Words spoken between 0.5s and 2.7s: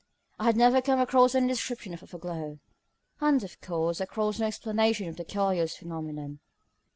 never come across any description of a foreglow;